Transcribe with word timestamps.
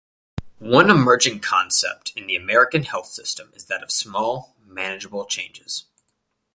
One 0.57 0.89
emerging 0.89 1.41
concept 1.41 2.11
in 2.15 2.25
the 2.25 2.35
American 2.35 2.81
health 2.85 3.09
system 3.09 3.51
is 3.53 3.65
that 3.65 3.83
of 3.83 3.91
small, 3.91 4.55
manageable 4.65 5.25
changes. 5.25 5.85